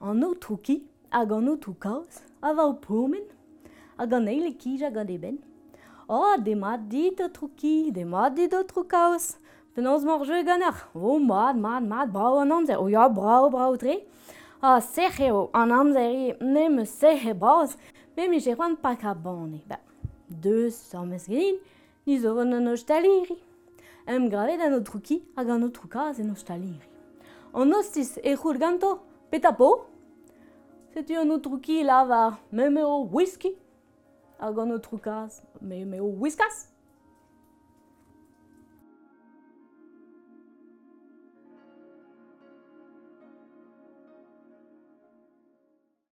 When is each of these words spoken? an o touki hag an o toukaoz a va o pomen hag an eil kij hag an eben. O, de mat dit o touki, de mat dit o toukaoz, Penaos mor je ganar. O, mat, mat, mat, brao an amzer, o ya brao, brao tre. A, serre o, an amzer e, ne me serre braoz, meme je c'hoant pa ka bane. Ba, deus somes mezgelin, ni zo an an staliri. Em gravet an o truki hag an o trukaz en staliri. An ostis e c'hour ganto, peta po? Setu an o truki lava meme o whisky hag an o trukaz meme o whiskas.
an 0.00 0.22
o 0.22 0.34
touki 0.34 0.82
hag 1.10 1.32
an 1.32 1.48
o 1.48 1.56
toukaoz 1.56 2.20
a 2.42 2.52
va 2.52 2.64
o 2.72 2.74
pomen 2.74 3.24
hag 3.98 4.12
an 4.12 4.28
eil 4.28 4.52
kij 4.62 4.84
hag 4.84 4.96
an 4.96 5.10
eben. 5.10 5.38
O, 6.08 6.36
de 6.38 6.54
mat 6.54 6.88
dit 6.88 7.20
o 7.20 7.28
touki, 7.28 7.90
de 7.90 8.04
mat 8.04 8.36
dit 8.36 8.52
o 8.54 8.62
toukaoz, 8.62 9.34
Penaos 9.76 10.04
mor 10.04 10.24
je 10.24 10.42
ganar. 10.42 10.88
O, 10.94 11.18
mat, 11.18 11.54
mat, 11.54 11.82
mat, 11.82 12.08
brao 12.08 12.38
an 12.40 12.50
amzer, 12.50 12.78
o 12.80 12.88
ya 12.88 13.08
brao, 13.08 13.50
brao 13.50 13.76
tre. 13.76 14.06
A, 14.62 14.80
serre 14.80 15.28
o, 15.32 15.50
an 15.52 15.70
amzer 15.70 16.06
e, 16.08 16.36
ne 16.40 16.70
me 16.70 16.86
serre 16.86 17.34
braoz, 17.34 17.76
meme 18.16 18.40
je 18.40 18.54
c'hoant 18.54 18.76
pa 18.76 18.96
ka 18.96 19.14
bane. 19.14 19.60
Ba, 19.68 19.78
deus 20.28 20.74
somes 20.74 21.10
mezgelin, 21.12 21.58
ni 22.06 22.18
zo 22.18 22.38
an 22.38 22.52
an 22.52 22.76
staliri. 22.76 23.36
Em 24.06 24.28
gravet 24.28 24.60
an 24.60 24.74
o 24.74 24.80
truki 24.80 25.22
hag 25.36 25.48
an 25.50 25.64
o 25.64 25.68
trukaz 25.68 26.20
en 26.20 26.34
staliri. 26.34 26.88
An 27.54 27.72
ostis 27.72 28.18
e 28.22 28.36
c'hour 28.36 28.58
ganto, 28.58 29.00
peta 29.30 29.52
po? 29.52 29.86
Setu 30.94 31.18
an 31.20 31.30
o 31.30 31.38
truki 31.38 31.82
lava 31.84 32.38
meme 32.52 32.84
o 32.84 33.04
whisky 33.04 33.56
hag 34.38 34.58
an 34.58 34.72
o 34.72 34.78
trukaz 34.78 35.42
meme 35.60 36.00
o 36.00 36.06
whiskas. 36.06 36.75